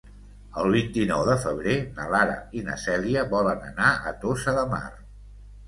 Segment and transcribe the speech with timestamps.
[0.61, 4.85] El vint-i-nou de febrer na Lara i na Cèlia volen anar a Tossa de Mar.